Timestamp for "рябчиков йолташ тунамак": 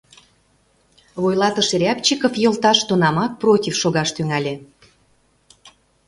1.81-3.31